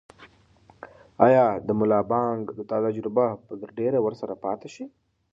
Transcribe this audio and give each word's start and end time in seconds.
آیا 1.25 1.45
د 1.67 1.69
ملا 1.79 2.01
بانګ 2.11 2.43
دا 2.57 2.63
تجربه 2.85 3.27
به 3.45 3.53
تر 3.61 3.69
ډېره 3.79 3.99
ورسره 4.05 4.33
پاتې 4.43 4.69
شي؟ 4.73 4.85